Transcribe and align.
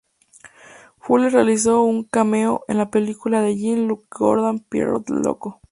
Fuller 0.97 1.31
realizó 1.33 1.83
un 1.83 2.01
cameo 2.05 2.65
en 2.67 2.79
la 2.79 2.89
película 2.89 3.39
de 3.43 3.55
Jean-Luc 3.55 4.05
Godard 4.17 4.61
"Pierrot 4.67 5.07
el 5.11 5.21
loco". 5.21 5.61